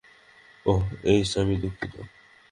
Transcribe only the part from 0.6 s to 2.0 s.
ওহ, Ace, আমি দুঃখিত।